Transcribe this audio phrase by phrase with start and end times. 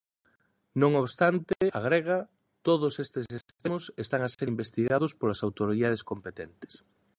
[0.81, 2.17] Non obstante, agrega,
[2.67, 6.73] "todos estes extremos están a ser investigados polas autoridades competentes".